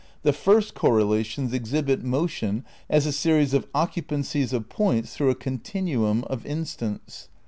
[0.23, 6.23] The first correlations exhibit motion as a series of occupancies of points through a continuum
[6.23, 7.29] of instants.